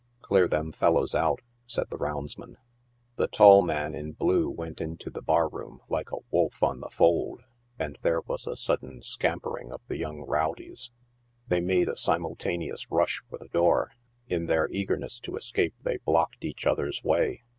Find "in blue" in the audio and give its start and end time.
3.93-4.49